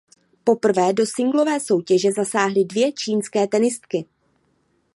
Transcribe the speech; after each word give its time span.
Poprvé 0.45 0.93
do 0.93 1.05
singlové 1.05 1.59
soutěže 1.59 2.11
zasáhly 2.11 2.63
dvě 2.65 2.91
čínské 2.91 3.47
tenistky. 3.47 4.05